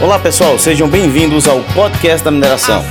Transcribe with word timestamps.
Olá 0.00 0.16
pessoal, 0.16 0.56
sejam 0.60 0.88
bem-vindos 0.88 1.48
ao 1.48 1.60
podcast 1.74 2.24
da 2.24 2.30
mineração. 2.30 2.84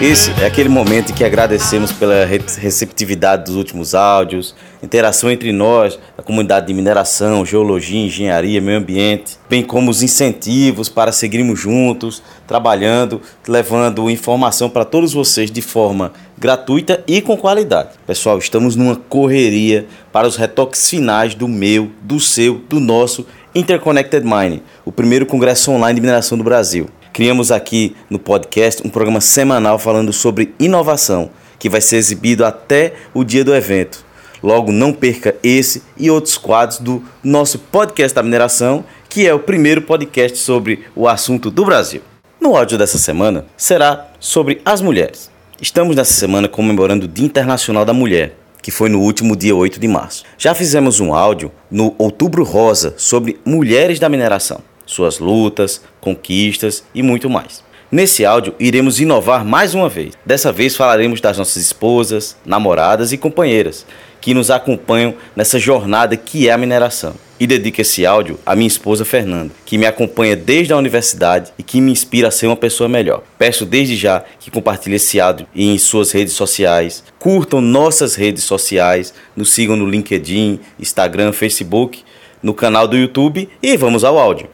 Esse 0.00 0.30
é 0.40 0.46
aquele 0.46 0.70
momento 0.70 1.12
em 1.12 1.14
que 1.14 1.22
agradecemos 1.22 1.92
pela 1.92 2.24
receptividade 2.24 3.44
dos 3.44 3.56
últimos 3.56 3.94
áudios, 3.94 4.54
interação 4.82 5.30
entre 5.30 5.52
nós, 5.52 5.98
a 6.16 6.22
comunidade 6.22 6.68
de 6.68 6.72
mineração, 6.72 7.44
geologia, 7.44 8.06
engenharia, 8.06 8.58
meio 8.58 8.78
ambiente, 8.78 9.36
bem 9.50 9.62
como 9.62 9.90
os 9.90 10.02
incentivos 10.02 10.88
para 10.88 11.12
seguirmos 11.12 11.60
juntos, 11.60 12.22
trabalhando, 12.46 13.20
levando 13.46 14.08
informação 14.08 14.70
para 14.70 14.86
todos 14.86 15.12
vocês 15.12 15.50
de 15.50 15.60
forma 15.60 16.10
gratuita 16.38 17.04
e 17.06 17.20
com 17.20 17.36
qualidade. 17.36 17.90
Pessoal, 18.06 18.38
estamos 18.38 18.74
numa 18.74 18.96
correria 18.96 19.86
para 20.10 20.26
os 20.26 20.36
retoques 20.36 20.88
finais 20.88 21.34
do 21.34 21.46
meu, 21.46 21.90
do 22.00 22.18
seu, 22.18 22.62
do 22.66 22.80
nosso 22.80 23.26
Interconnected 23.52 24.24
Mining, 24.24 24.62
o 24.84 24.92
primeiro 24.92 25.26
congresso 25.26 25.72
online 25.72 25.96
de 25.96 26.00
mineração 26.00 26.38
do 26.38 26.44
Brasil. 26.44 26.88
Criamos 27.12 27.50
aqui 27.50 27.96
no 28.08 28.16
podcast 28.16 28.86
um 28.86 28.88
programa 28.88 29.20
semanal 29.20 29.76
falando 29.76 30.12
sobre 30.12 30.54
inovação, 30.58 31.30
que 31.58 31.68
vai 31.68 31.80
ser 31.80 31.96
exibido 31.96 32.44
até 32.44 32.92
o 33.12 33.24
dia 33.24 33.44
do 33.44 33.52
evento. 33.52 34.04
Logo, 34.40 34.70
não 34.70 34.92
perca 34.92 35.34
esse 35.42 35.82
e 35.98 36.08
outros 36.08 36.38
quadros 36.38 36.78
do 36.78 37.02
nosso 37.24 37.58
podcast 37.58 38.14
da 38.14 38.22
mineração, 38.22 38.84
que 39.08 39.26
é 39.26 39.34
o 39.34 39.40
primeiro 39.40 39.82
podcast 39.82 40.38
sobre 40.38 40.84
o 40.94 41.08
assunto 41.08 41.50
do 41.50 41.64
Brasil. 41.64 42.02
No 42.40 42.56
áudio 42.56 42.78
dessa 42.78 42.98
semana 42.98 43.44
será 43.56 44.06
sobre 44.20 44.62
as 44.64 44.80
mulheres. 44.80 45.28
Estamos 45.60 45.96
nessa 45.96 46.14
semana 46.14 46.48
comemorando 46.48 47.04
o 47.04 47.08
Dia 47.08 47.26
Internacional 47.26 47.84
da 47.84 47.92
Mulher, 47.92 48.36
que 48.62 48.70
foi 48.70 48.88
no 48.88 49.00
último 49.00 49.36
dia 49.36 49.54
8 49.54 49.80
de 49.80 49.88
março. 49.88 50.24
Já 50.36 50.54
fizemos 50.54 51.00
um 51.00 51.14
áudio 51.14 51.52
no 51.70 51.94
Outubro 51.98 52.44
Rosa 52.44 52.94
sobre 52.96 53.38
mulheres 53.44 53.98
da 53.98 54.08
mineração, 54.08 54.60
suas 54.86 55.18
lutas, 55.18 55.80
conquistas 56.00 56.84
e 56.94 57.02
muito 57.02 57.28
mais. 57.30 57.62
Nesse 57.92 58.24
áudio, 58.24 58.54
iremos 58.60 59.00
inovar 59.00 59.44
mais 59.44 59.74
uma 59.74 59.88
vez. 59.88 60.14
Dessa 60.24 60.52
vez 60.52 60.76
falaremos 60.76 61.20
das 61.20 61.38
nossas 61.38 61.56
esposas, 61.56 62.36
namoradas 62.46 63.12
e 63.12 63.18
companheiras 63.18 63.84
que 64.20 64.34
nos 64.34 64.50
acompanham 64.50 65.14
nessa 65.34 65.58
jornada 65.58 66.16
que 66.16 66.48
é 66.48 66.52
a 66.52 66.58
mineração. 66.58 67.14
E 67.40 67.46
dedico 67.46 67.80
esse 67.80 68.04
áudio 68.04 68.38
à 68.44 68.54
minha 68.54 68.68
esposa 68.68 69.02
Fernanda, 69.02 69.50
que 69.64 69.78
me 69.78 69.86
acompanha 69.86 70.36
desde 70.36 70.74
a 70.74 70.76
universidade 70.76 71.50
e 71.58 71.62
que 71.62 71.80
me 71.80 71.90
inspira 71.90 72.28
a 72.28 72.30
ser 72.30 72.46
uma 72.46 72.56
pessoa 72.56 72.86
melhor. 72.86 73.22
Peço 73.38 73.64
desde 73.64 73.96
já 73.96 74.22
que 74.38 74.50
compartilhe 74.50 74.96
esse 74.96 75.18
áudio 75.18 75.46
em 75.56 75.78
suas 75.78 76.12
redes 76.12 76.34
sociais, 76.34 77.02
curtam 77.18 77.62
nossas 77.62 78.14
redes 78.14 78.44
sociais, 78.44 79.14
nos 79.34 79.52
sigam 79.54 79.74
no 79.74 79.86
LinkedIn, 79.86 80.60
Instagram, 80.78 81.32
Facebook, 81.32 82.04
no 82.42 82.52
canal 82.52 82.86
do 82.86 82.96
YouTube 82.96 83.48
e 83.62 83.74
vamos 83.74 84.04
ao 84.04 84.18
áudio. 84.18 84.46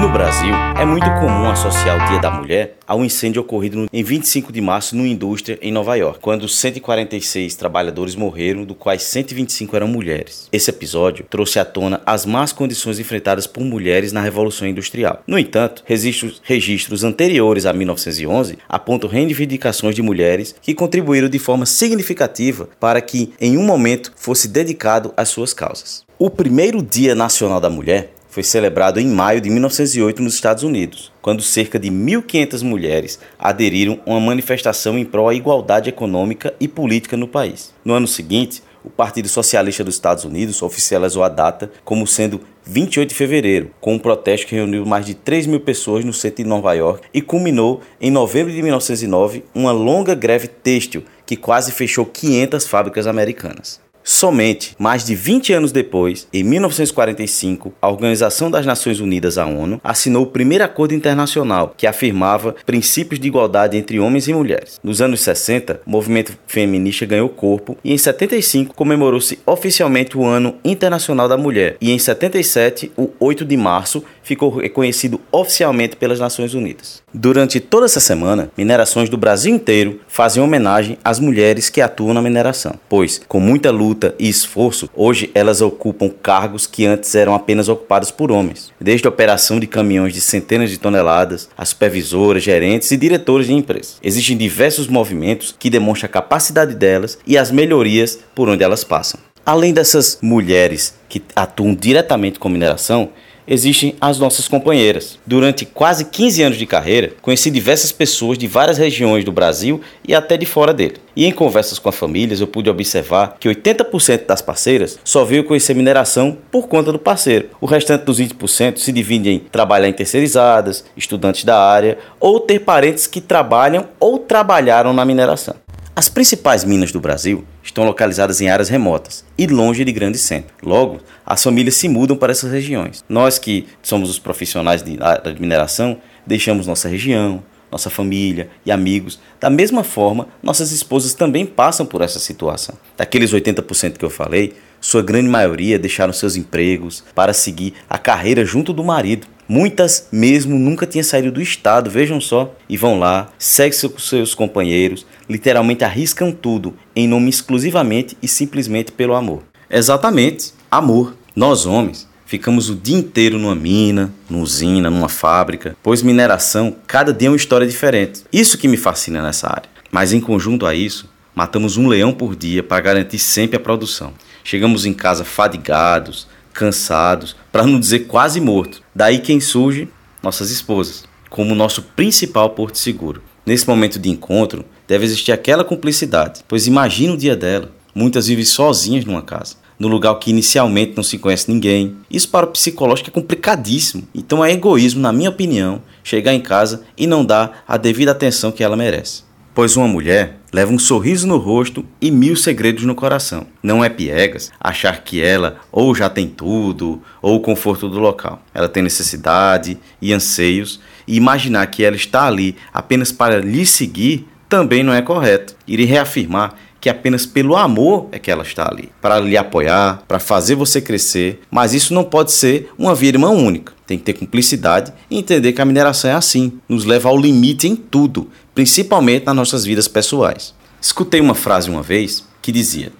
No 0.00 0.08
Brasil, 0.08 0.54
é 0.80 0.84
muito 0.86 1.04
comum 1.20 1.50
associar 1.50 2.02
o 2.02 2.08
Dia 2.08 2.18
da 2.18 2.30
Mulher 2.30 2.78
ao 2.86 3.04
incêndio 3.04 3.42
ocorrido 3.42 3.86
em 3.92 4.02
25 4.02 4.50
de 4.50 4.58
março 4.58 4.96
numa 4.96 5.06
indústria 5.06 5.58
em 5.60 5.70
Nova 5.70 5.94
York, 5.94 6.20
quando 6.22 6.48
146 6.48 7.54
trabalhadores 7.54 8.14
morreram, 8.14 8.64
do 8.64 8.74
quais 8.74 9.02
125 9.02 9.76
eram 9.76 9.86
mulheres. 9.86 10.48
Esse 10.50 10.70
episódio 10.70 11.26
trouxe 11.28 11.58
à 11.58 11.66
tona 11.66 12.00
as 12.06 12.24
más 12.24 12.50
condições 12.50 12.98
enfrentadas 12.98 13.46
por 13.46 13.62
mulheres 13.62 14.10
na 14.10 14.22
Revolução 14.22 14.66
Industrial. 14.66 15.22
No 15.26 15.38
entanto, 15.38 15.82
registros, 15.84 16.40
registros 16.44 17.04
anteriores 17.04 17.66
a 17.66 17.72
1911 17.74 18.56
apontam 18.66 19.10
reivindicações 19.10 19.94
de 19.94 20.00
mulheres 20.00 20.54
que 20.62 20.72
contribuíram 20.72 21.28
de 21.28 21.38
forma 21.38 21.66
significativa 21.66 22.70
para 22.80 23.02
que, 23.02 23.34
em 23.38 23.58
um 23.58 23.62
momento, 23.62 24.14
fosse 24.16 24.48
dedicado 24.48 25.12
às 25.14 25.28
suas 25.28 25.52
causas. 25.52 26.04
O 26.18 26.30
primeiro 26.30 26.82
Dia 26.82 27.14
Nacional 27.14 27.60
da 27.60 27.68
Mulher 27.68 28.14
foi 28.30 28.42
celebrado 28.42 29.00
em 29.00 29.08
maio 29.08 29.40
de 29.40 29.50
1908 29.50 30.22
nos 30.22 30.34
Estados 30.34 30.62
Unidos, 30.62 31.12
quando 31.20 31.42
cerca 31.42 31.78
de 31.78 31.90
1.500 31.90 32.62
mulheres 32.62 33.18
aderiram 33.38 34.00
a 34.06 34.10
uma 34.10 34.20
manifestação 34.20 34.96
em 34.96 35.04
prol 35.04 35.28
da 35.28 35.34
igualdade 35.34 35.90
econômica 35.90 36.54
e 36.60 36.68
política 36.68 37.16
no 37.16 37.28
país. 37.28 37.74
No 37.84 37.92
ano 37.92 38.06
seguinte, 38.06 38.62
o 38.82 38.88
Partido 38.88 39.28
Socialista 39.28 39.84
dos 39.84 39.94
Estados 39.94 40.24
Unidos 40.24 40.62
oficializou 40.62 41.22
a 41.22 41.28
data 41.28 41.70
como 41.84 42.06
sendo 42.06 42.40
28 42.64 43.08
de 43.08 43.14
fevereiro, 43.14 43.70
com 43.80 43.94
um 43.94 43.98
protesto 43.98 44.46
que 44.46 44.54
reuniu 44.54 44.86
mais 44.86 45.04
de 45.04 45.14
3 45.14 45.46
mil 45.46 45.60
pessoas 45.60 46.04
no 46.04 46.12
centro 46.12 46.42
de 46.42 46.48
Nova 46.48 46.72
York 46.72 47.08
e 47.12 47.20
culminou 47.20 47.80
em 48.00 48.10
novembro 48.10 48.52
de 48.52 48.62
1909 48.62 49.44
uma 49.54 49.72
longa 49.72 50.14
greve 50.14 50.46
têxtil 50.46 51.04
que 51.26 51.36
quase 51.36 51.72
fechou 51.72 52.06
500 52.06 52.66
fábricas 52.66 53.06
americanas. 53.06 53.80
Somente 54.02 54.74
mais 54.78 55.04
de 55.04 55.14
20 55.14 55.52
anos 55.52 55.72
depois, 55.72 56.26
em 56.32 56.42
1945, 56.42 57.72
a 57.80 57.88
Organização 57.88 58.50
das 58.50 58.64
Nações 58.64 58.98
Unidas, 58.98 59.36
a 59.36 59.46
ONU, 59.46 59.80
assinou 59.84 60.24
o 60.24 60.26
primeiro 60.26 60.64
acordo 60.64 60.94
internacional 60.94 61.74
que 61.76 61.86
afirmava 61.86 62.54
princípios 62.64 63.20
de 63.20 63.28
igualdade 63.28 63.76
entre 63.76 64.00
homens 64.00 64.26
e 64.26 64.32
mulheres. 64.32 64.80
Nos 64.82 65.02
anos 65.02 65.20
60, 65.20 65.82
o 65.86 65.90
movimento 65.90 66.36
feminista 66.46 67.04
ganhou 67.04 67.28
corpo 67.28 67.76
e 67.84 67.92
em 67.92 67.98
75 67.98 68.74
comemorou-se 68.74 69.38
oficialmente 69.44 70.16
o 70.16 70.24
Ano 70.24 70.56
Internacional 70.64 71.28
da 71.28 71.36
Mulher 71.36 71.76
e 71.80 71.90
em 71.90 71.98
77, 71.98 72.92
o 72.96 73.10
8 73.20 73.44
de 73.44 73.56
março, 73.56 74.02
ficou 74.22 74.50
reconhecido 74.50 75.20
oficialmente 75.30 75.96
pelas 75.96 76.20
Nações 76.20 76.54
Unidas. 76.54 77.02
Durante 77.12 77.58
toda 77.58 77.86
essa 77.86 78.00
semana, 78.00 78.50
minerações 78.56 79.08
do 79.08 79.16
Brasil 79.16 79.54
inteiro 79.54 80.00
fazem 80.06 80.42
homenagem 80.42 80.96
às 81.04 81.18
mulheres 81.18 81.68
que 81.68 81.80
atuam 81.80 82.14
na 82.14 82.22
mineração, 82.22 82.78
pois, 82.88 83.20
com 83.26 83.40
muita 83.40 83.70
luta 83.70 83.89
e 84.18 84.28
esforço, 84.28 84.88
hoje 84.94 85.30
elas 85.34 85.60
ocupam 85.60 86.08
cargos 86.08 86.66
que 86.66 86.86
antes 86.86 87.14
eram 87.14 87.34
apenas 87.34 87.68
ocupados 87.68 88.10
por 88.10 88.30
homens, 88.30 88.72
desde 88.80 89.06
a 89.06 89.10
operação 89.10 89.60
de 89.60 89.66
caminhões 89.66 90.12
de 90.12 90.20
centenas 90.20 90.70
de 90.70 90.78
toneladas, 90.78 91.48
a 91.56 91.64
supervisoras, 91.64 92.42
gerentes 92.42 92.90
e 92.90 92.96
diretores 92.96 93.46
de 93.46 93.54
empresas. 93.54 93.98
Existem 94.02 94.36
diversos 94.36 94.88
movimentos 94.88 95.54
que 95.58 95.70
demonstram 95.70 96.08
a 96.08 96.12
capacidade 96.12 96.74
delas 96.74 97.18
e 97.26 97.36
as 97.36 97.50
melhorias 97.50 98.18
por 98.34 98.48
onde 98.48 98.64
elas 98.64 98.84
passam. 98.84 99.20
Além 99.44 99.72
dessas 99.72 100.18
mulheres 100.20 100.94
que 101.08 101.22
atuam 101.34 101.74
diretamente 101.74 102.38
com 102.38 102.48
mineração, 102.48 103.10
existem 103.46 103.94
as 104.00 104.18
nossas 104.18 104.48
companheiras. 104.48 105.18
Durante 105.26 105.64
quase 105.64 106.04
15 106.04 106.42
anos 106.42 106.58
de 106.58 106.66
carreira, 106.66 107.12
conheci 107.20 107.50
diversas 107.50 107.92
pessoas 107.92 108.38
de 108.38 108.46
várias 108.46 108.78
regiões 108.78 109.24
do 109.24 109.32
Brasil 109.32 109.80
e 110.06 110.14
até 110.14 110.36
de 110.36 110.46
fora 110.46 110.72
dele. 110.72 110.96
E 111.14 111.26
em 111.26 111.32
conversas 111.32 111.78
com 111.78 111.88
as 111.88 111.96
famílias, 111.96 112.40
eu 112.40 112.46
pude 112.46 112.70
observar 112.70 113.36
que 113.38 113.48
80% 113.48 114.26
das 114.26 114.40
parceiras 114.40 114.98
só 115.04 115.24
veio 115.24 115.44
conhecer 115.44 115.74
mineração 115.74 116.38
por 116.50 116.68
conta 116.68 116.92
do 116.92 116.98
parceiro. 116.98 117.48
O 117.60 117.66
restante 117.66 118.04
dos 118.04 118.20
20% 118.20 118.78
se 118.78 118.92
divide 118.92 119.30
em 119.30 119.38
trabalhar 119.38 119.88
em 119.88 119.92
terceirizadas, 119.92 120.84
estudantes 120.96 121.44
da 121.44 121.58
área 121.58 121.98
ou 122.18 122.40
ter 122.40 122.60
parentes 122.60 123.06
que 123.06 123.20
trabalham 123.20 123.88
ou 123.98 124.18
trabalharam 124.18 124.92
na 124.92 125.04
mineração. 125.04 125.54
As 125.94 126.08
principais 126.08 126.64
minas 126.64 126.92
do 126.92 127.00
Brasil 127.00 127.44
estão 127.62 127.84
localizadas 127.84 128.40
em 128.40 128.48
áreas 128.48 128.68
remotas 128.68 129.24
e 129.36 129.46
longe 129.46 129.84
de 129.84 129.92
grandes 129.92 130.20
centros. 130.22 130.52
Logo, 130.62 131.00
as 131.26 131.42
famílias 131.42 131.74
se 131.74 131.88
mudam 131.88 132.16
para 132.16 132.30
essas 132.30 132.52
regiões. 132.52 133.04
Nós 133.08 133.38
que 133.38 133.66
somos 133.82 134.08
os 134.08 134.18
profissionais 134.18 134.82
de, 134.82 134.96
mineração, 135.40 135.98
deixamos 136.24 136.66
nossa 136.66 136.88
região, 136.88 137.42
nossa 137.70 137.90
família 137.90 138.48
e 138.64 138.70
amigos. 138.70 139.20
Da 139.40 139.50
mesma 139.50 139.82
forma, 139.82 140.28
nossas 140.42 140.70
esposas 140.70 141.12
também 141.12 141.44
passam 141.44 141.84
por 141.84 142.02
essa 142.02 142.18
situação. 142.18 142.76
Daqueles 142.96 143.32
80% 143.32 143.98
que 143.98 144.04
eu 144.04 144.10
falei, 144.10 144.54
sua 144.80 145.02
grande 145.02 145.28
maioria 145.28 145.78
deixaram 145.78 146.12
seus 146.12 146.36
empregos 146.36 147.04
para 147.14 147.32
seguir 147.32 147.74
a 147.88 147.98
carreira 147.98 148.44
junto 148.44 148.72
do 148.72 148.82
marido. 148.82 149.26
Muitas 149.46 150.06
mesmo 150.12 150.56
nunca 150.58 150.86
tinham 150.86 151.02
saído 151.02 151.32
do 151.32 151.42
estado, 151.42 151.90
vejam 151.90 152.20
só, 152.20 152.54
e 152.68 152.76
vão 152.76 152.98
lá, 152.98 153.32
seguem 153.36 153.76
seus 153.98 154.32
companheiros, 154.32 155.04
literalmente 155.30 155.84
arriscam 155.84 156.32
tudo 156.32 156.74
em 156.94 157.06
nome 157.06 157.30
exclusivamente 157.30 158.18
e 158.20 158.26
simplesmente 158.26 158.90
pelo 158.90 159.14
amor. 159.14 159.44
Exatamente, 159.70 160.52
amor. 160.68 161.14
Nós 161.36 161.66
homens 161.66 162.08
ficamos 162.26 162.68
o 162.68 162.74
dia 162.74 162.98
inteiro 162.98 163.38
numa 163.38 163.54
mina, 163.54 164.12
numa 164.28 164.42
usina, 164.42 164.90
numa 164.90 165.08
fábrica, 165.08 165.76
pois 165.82 166.02
mineração 166.02 166.76
cada 166.84 167.12
dia 167.12 167.28
é 167.28 167.30
uma 167.30 167.36
história 167.36 167.66
diferente. 167.66 168.24
Isso 168.32 168.58
que 168.58 168.66
me 168.66 168.76
fascina 168.76 169.22
nessa 169.22 169.48
área. 169.48 169.70
Mas 169.92 170.12
em 170.12 170.20
conjunto 170.20 170.66
a 170.66 170.74
isso, 170.74 171.08
matamos 171.34 171.76
um 171.76 171.86
leão 171.86 172.12
por 172.12 172.34
dia 172.34 172.62
para 172.62 172.82
garantir 172.82 173.18
sempre 173.20 173.56
a 173.56 173.60
produção. 173.60 174.12
Chegamos 174.42 174.84
em 174.84 174.92
casa 174.92 175.24
fadigados, 175.24 176.26
cansados, 176.52 177.36
para 177.52 177.64
não 177.64 177.78
dizer 177.78 178.00
quase 178.00 178.40
mortos. 178.40 178.82
Daí 178.94 179.20
quem 179.20 179.38
surge? 179.38 179.88
Nossas 180.22 180.50
esposas, 180.50 181.04
como 181.28 181.54
nosso 181.54 181.82
principal 181.82 182.50
porto 182.50 182.78
seguro. 182.78 183.22
Nesse 183.46 183.66
momento 183.66 183.98
de 183.98 184.10
encontro, 184.10 184.64
deve 184.90 185.04
existir 185.04 185.30
aquela 185.30 185.62
cumplicidade, 185.62 186.40
pois 186.48 186.66
imagina 186.66 187.14
o 187.14 187.16
dia 187.16 187.36
dela. 187.36 187.70
Muitas 187.94 188.26
vivem 188.26 188.44
sozinhas 188.44 189.04
numa 189.04 189.22
casa, 189.22 189.54
no 189.78 189.86
lugar 189.86 190.18
que 190.18 190.30
inicialmente 190.30 190.94
não 190.96 191.04
se 191.04 191.16
conhece 191.16 191.48
ninguém. 191.48 191.94
Isso 192.10 192.28
para 192.28 192.44
o 192.44 192.48
psicológico 192.50 193.08
é 193.08 193.12
complicadíssimo. 193.12 194.02
Então 194.12 194.44
é 194.44 194.50
egoísmo, 194.50 195.00
na 195.00 195.12
minha 195.12 195.30
opinião, 195.30 195.80
chegar 196.02 196.34
em 196.34 196.40
casa 196.40 196.82
e 196.98 197.06
não 197.06 197.24
dar 197.24 197.62
a 197.68 197.76
devida 197.76 198.10
atenção 198.10 198.50
que 198.50 198.64
ela 198.64 198.76
merece. 198.76 199.22
Pois 199.54 199.76
uma 199.76 199.86
mulher 199.86 200.40
leva 200.52 200.72
um 200.72 200.78
sorriso 200.78 201.24
no 201.24 201.36
rosto 201.36 201.84
e 202.00 202.10
mil 202.10 202.34
segredos 202.34 202.82
no 202.82 202.96
coração. 202.96 203.46
Não 203.62 203.84
é 203.84 203.88
piegas 203.88 204.50
achar 204.60 205.04
que 205.04 205.22
ela 205.22 205.58
ou 205.70 205.94
já 205.94 206.10
tem 206.10 206.26
tudo, 206.26 207.00
ou 207.22 207.36
o 207.36 207.40
conforto 207.40 207.88
do 207.88 208.00
local. 208.00 208.42
Ela 208.52 208.68
tem 208.68 208.82
necessidade 208.82 209.78
e 210.02 210.12
anseios, 210.12 210.80
e 211.06 211.14
imaginar 211.14 211.64
que 211.68 211.84
ela 211.84 211.94
está 211.94 212.26
ali 212.26 212.56
apenas 212.72 213.12
para 213.12 213.38
lhe 213.38 213.64
seguir 213.64 214.26
também 214.50 214.82
não 214.82 214.92
é 214.92 215.00
correto. 215.00 215.54
Irei 215.66 215.86
reafirmar 215.86 216.54
que 216.80 216.88
apenas 216.88 217.24
pelo 217.24 217.56
amor 217.56 218.08
é 218.10 218.18
que 218.18 218.30
ela 218.30 218.42
está 218.42 218.68
ali, 218.68 218.90
para 219.00 219.20
lhe 219.20 219.36
apoiar, 219.36 220.02
para 220.08 220.18
fazer 220.18 220.54
você 220.54 220.80
crescer, 220.80 221.40
mas 221.50 221.72
isso 221.72 221.94
não 221.94 222.02
pode 222.02 222.32
ser 222.32 222.70
uma 222.76 222.94
via 222.94 223.16
única. 223.18 223.72
Tem 223.86 223.98
que 223.98 224.04
ter 224.04 224.14
cumplicidade 224.14 224.92
e 225.10 225.18
entender 225.18 225.52
que 225.52 225.60
a 225.60 225.64
mineração 225.64 226.10
é 226.10 226.14
assim, 226.14 226.58
nos 226.68 226.84
leva 226.84 227.08
ao 227.08 227.18
limite 227.18 227.68
em 227.68 227.76
tudo, 227.76 228.28
principalmente 228.54 229.26
nas 229.26 229.36
nossas 229.36 229.64
vidas 229.64 229.86
pessoais. 229.86 230.54
Escutei 230.80 231.20
uma 231.20 231.34
frase 231.34 231.70
uma 231.70 231.82
vez 231.82 232.26
que 232.40 232.50
dizia: 232.50 232.92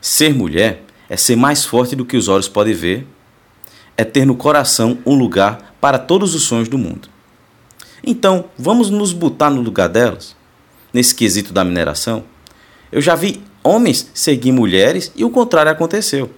Ser 0.00 0.32
mulher 0.32 0.82
é 1.08 1.16
ser 1.16 1.36
mais 1.36 1.64
forte 1.64 1.96
do 1.96 2.04
que 2.04 2.16
os 2.16 2.28
olhos 2.28 2.48
podem 2.48 2.74
ver, 2.74 3.06
é 3.96 4.04
ter 4.04 4.24
no 4.24 4.36
coração 4.36 4.98
um 5.04 5.14
lugar 5.14 5.74
para 5.80 5.98
todos 5.98 6.34
os 6.34 6.44
sonhos 6.44 6.68
do 6.68 6.78
mundo. 6.78 7.08
Então, 8.06 8.46
vamos 8.56 8.90
nos 8.90 9.12
botar 9.12 9.50
no 9.50 9.60
lugar 9.60 9.88
delas, 9.88 10.36
nesse 10.94 11.14
quesito 11.14 11.52
da 11.52 11.64
mineração? 11.64 12.24
Eu 12.92 13.02
já 13.02 13.16
vi 13.16 13.42
homens 13.64 14.08
seguir 14.14 14.52
mulheres 14.52 15.10
e 15.16 15.24
o 15.24 15.30
contrário 15.30 15.72
aconteceu. 15.72 16.30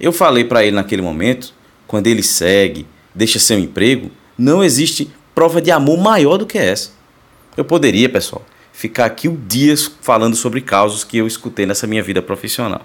Eu 0.00 0.12
falei 0.12 0.44
para 0.44 0.64
ele 0.64 0.74
naquele 0.74 1.00
momento, 1.00 1.54
quando 1.86 2.08
ele 2.08 2.22
segue, 2.22 2.86
deixa 3.14 3.38
seu 3.38 3.58
emprego, 3.58 4.10
não 4.36 4.62
existe 4.62 5.10
prova 5.34 5.62
de 5.62 5.70
amor 5.70 5.98
maior 5.98 6.36
do 6.36 6.46
que 6.46 6.58
essa. 6.58 6.90
Eu 7.56 7.64
poderia, 7.64 8.08
pessoal, 8.08 8.44
ficar 8.72 9.06
aqui 9.06 9.28
dias 9.28 9.90
falando 10.00 10.34
sobre 10.34 10.60
casos 10.60 11.04
que 11.04 11.18
eu 11.18 11.26
escutei 11.26 11.64
nessa 11.64 11.86
minha 11.86 12.02
vida 12.02 12.20
profissional. 12.20 12.84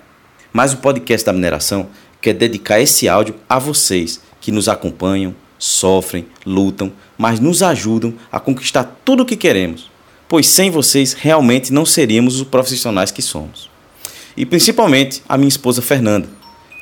Mas 0.51 0.74
o 0.74 0.78
podcast 0.78 1.25
da 1.25 1.34
mineração 1.34 1.90
quer 2.22 2.34
dedicar 2.34 2.80
esse 2.80 3.10
áudio 3.10 3.36
a 3.50 3.57
vocês 3.57 4.22
que 4.40 4.51
nos 4.51 4.69
acompanham, 4.69 5.36
sofrem, 5.57 6.28
lutam, 6.45 6.92
mas 7.18 7.40
nos 7.40 7.63
ajudam 7.63 8.13
a 8.31 8.40
conquistar 8.40 9.00
tudo 9.04 9.24
o 9.24 9.25
que 9.25 9.36
queremos 9.36 9.93
pois 10.33 10.47
sem 10.47 10.71
vocês 10.71 11.13
realmente 11.13 11.71
não 11.71 11.85
seríamos 11.85 12.41
os 12.41 12.47
profissionais 12.47 13.12
que 13.12 13.21
somos. 13.21 13.69
E 14.35 14.47
principalmente 14.47 15.21
a 15.30 15.38
minha 15.38 15.47
esposa 15.47 15.80
Fernanda, 15.80 16.27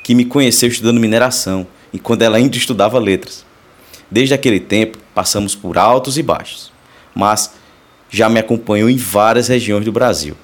que 0.05 0.15
me 0.15 0.23
conheceu 0.23 0.69
estudando 0.69 1.01
mineração 1.01 1.67
e 1.91 1.99
quando 1.99 2.21
ela 2.21 2.37
ainda 2.37 2.55
estudava 2.55 2.97
letras. 2.97 3.45
Desde 4.09 4.33
aquele 4.33 4.61
tempo 4.61 4.99
passamos 5.13 5.53
por 5.53 5.77
altos 5.77 6.17
e 6.17 6.23
baixos, 6.23 6.71
mas 7.13 7.51
já 8.09 8.29
me 8.29 8.39
acompanhou 8.39 8.89
em 8.89 8.95
várias 8.95 9.49
regiões 9.49 9.83
do 9.83 9.91
Brasil. 9.91 10.37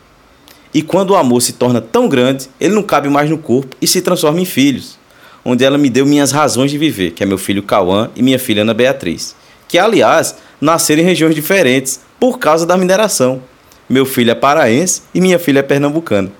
E 0.73 0.81
quando 0.81 1.11
o 1.11 1.15
amor 1.15 1.41
se 1.41 1.53
torna 1.53 1.79
tão 1.79 2.09
grande, 2.09 2.49
ele 2.59 2.75
não 2.75 2.83
cabe 2.83 3.07
mais 3.07 3.29
no 3.29 3.37
corpo 3.37 3.73
e 3.81 3.87
se 3.87 4.01
transforma 4.01 4.41
em 4.41 4.45
filhos, 4.45 4.99
onde 5.45 5.63
ela 5.63 5.77
me 5.77 5.89
deu 5.89 6.05
minhas 6.05 6.33
razões 6.33 6.71
de 6.71 6.77
viver, 6.77 7.11
que 7.11 7.23
é 7.23 7.25
meu 7.25 7.37
filho 7.37 7.63
Cauã 7.63 8.09
e 8.17 8.21
minha 8.21 8.37
filha 8.37 8.63
Ana 8.63 8.73
Beatriz, 8.73 9.33
que 9.65 9.79
aliás 9.79 10.35
nasceram 10.59 11.01
em 11.01 11.05
regiões 11.05 11.35
diferentes, 11.35 12.01
por 12.19 12.39
causa 12.39 12.65
da 12.65 12.77
mineração. 12.77 13.41
Meu 13.89 14.05
filho 14.05 14.31
é 14.31 14.35
paraense 14.35 15.03
e 15.13 15.21
minha 15.21 15.39
filha 15.39 15.59
é 15.59 15.63
pernambucana. 15.63 16.31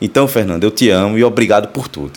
Então, 0.00 0.28
Fernando, 0.28 0.64
eu 0.64 0.70
te 0.70 0.90
amo 0.90 1.18
e 1.18 1.24
obrigado 1.24 1.68
por 1.68 1.88
tudo. 1.88 2.12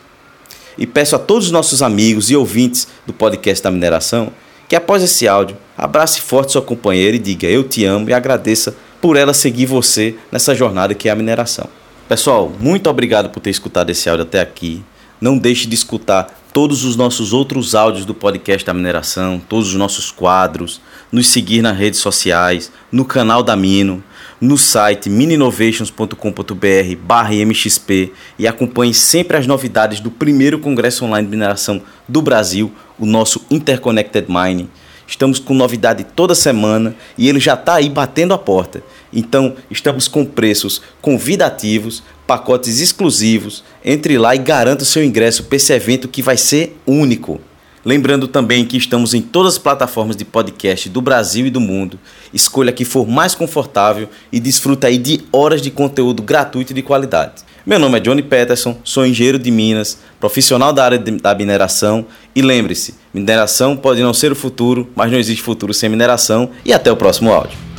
E 0.77 0.85
peço 0.85 1.15
a 1.15 1.19
todos 1.19 1.45
os 1.45 1.51
nossos 1.51 1.81
amigos 1.81 2.29
e 2.29 2.35
ouvintes 2.35 2.87
do 3.05 3.13
podcast 3.13 3.63
da 3.63 3.71
mineração 3.71 4.31
que 4.71 4.75
após 4.75 5.03
esse 5.03 5.27
áudio, 5.27 5.57
abrace 5.77 6.21
forte 6.21 6.53
sua 6.53 6.61
companheira 6.61 7.17
e 7.17 7.19
diga 7.19 7.45
eu 7.45 7.61
te 7.61 7.83
amo 7.83 8.09
e 8.09 8.13
agradeça 8.13 8.73
por 9.01 9.17
ela 9.17 9.33
seguir 9.33 9.65
você 9.65 10.15
nessa 10.31 10.55
jornada 10.55 10.93
que 10.93 11.09
é 11.09 11.11
a 11.11 11.15
mineração. 11.15 11.67
Pessoal, 12.07 12.49
muito 12.57 12.89
obrigado 12.89 13.29
por 13.29 13.41
ter 13.41 13.49
escutado 13.49 13.89
esse 13.89 14.09
áudio 14.09 14.23
até 14.23 14.39
aqui. 14.39 14.81
Não 15.19 15.37
deixe 15.37 15.67
de 15.67 15.75
escutar 15.75 16.40
todos 16.53 16.83
os 16.83 16.95
nossos 16.95 17.33
outros 17.33 17.74
áudios 17.75 18.06
do 18.06 18.13
podcast 18.13 18.65
da 18.65 18.74
mineração, 18.74 19.42
todos 19.48 19.69
os 19.69 19.75
nossos 19.75 20.12
quadros, 20.12 20.81
nos 21.12 21.27
seguir 21.27 21.62
nas 21.62 21.77
redes 21.77 22.00
sociais, 22.00 22.71
no 22.92 23.06
canal 23.06 23.42
da 23.42 23.56
Mino, 23.56 24.03
no 24.39 24.57
site 24.57 25.09
mininovations.com.br 25.09 26.95
barra 27.03 27.33
MXP 27.33 28.12
e 28.39 28.48
acompanhe 28.48 28.94
sempre 28.94 29.38
as 29.38 29.48
novidades 29.48 30.00
do 30.00 30.12
primeiro 30.12 30.59
Congresso 30.59 31.06
Online 31.06 31.25
de 31.25 31.31
Mineração 31.31 31.81
do 32.07 32.21
Brasil, 32.21 32.71
o 33.00 33.06
nosso 33.06 33.45
Interconnected 33.50 34.25
Mining. 34.27 34.69
Estamos 35.11 35.39
com 35.39 35.53
novidade 35.53 36.05
toda 36.05 36.33
semana 36.33 36.95
e 37.17 37.27
ele 37.27 37.37
já 37.37 37.53
está 37.53 37.75
aí 37.75 37.89
batendo 37.89 38.33
a 38.33 38.37
porta. 38.37 38.81
Então, 39.11 39.57
estamos 39.69 40.07
com 40.07 40.23
preços 40.23 40.81
convidativos, 41.01 42.01
pacotes 42.25 42.79
exclusivos. 42.79 43.61
Entre 43.83 44.17
lá 44.17 44.33
e 44.33 44.39
garanta 44.39 44.83
o 44.83 44.85
seu 44.85 45.03
ingresso 45.03 45.43
para 45.43 45.57
esse 45.57 45.73
evento 45.73 46.07
que 46.07 46.21
vai 46.21 46.37
ser 46.37 46.79
único. 46.87 47.41
Lembrando 47.83 48.25
também 48.25 48.65
que 48.65 48.77
estamos 48.77 49.13
em 49.13 49.21
todas 49.21 49.55
as 49.55 49.59
plataformas 49.59 50.15
de 50.15 50.23
podcast 50.23 50.87
do 50.87 51.01
Brasil 51.01 51.45
e 51.45 51.51
do 51.51 51.59
mundo. 51.59 51.99
Escolha 52.33 52.69
a 52.69 52.73
que 52.73 52.85
for 52.85 53.05
mais 53.05 53.35
confortável 53.35 54.07
e 54.31 54.39
desfruta 54.39 54.87
aí 54.87 54.97
de 54.97 55.25
horas 55.29 55.61
de 55.61 55.69
conteúdo 55.69 56.23
gratuito 56.23 56.71
e 56.71 56.75
de 56.75 56.81
qualidade. 56.81 57.43
Meu 57.63 57.77
nome 57.77 57.99
é 57.99 58.01
Johnny 58.01 58.23
Peterson, 58.23 58.75
sou 58.83 59.05
engenheiro 59.05 59.37
de 59.37 59.51
Minas, 59.51 59.99
profissional 60.19 60.73
da 60.73 60.83
área 60.83 60.97
de, 60.97 61.11
da 61.11 61.35
mineração 61.35 62.07
e 62.35 62.41
lembre-se, 62.41 62.95
mineração 63.13 63.77
pode 63.77 64.01
não 64.01 64.15
ser 64.15 64.31
o 64.31 64.35
futuro, 64.35 64.89
mas 64.95 65.11
não 65.11 65.19
existe 65.19 65.43
futuro 65.43 65.71
sem 65.71 65.87
mineração 65.87 66.49
e 66.65 66.73
até 66.73 66.91
o 66.91 66.97
próximo 66.97 67.31
áudio. 67.31 67.70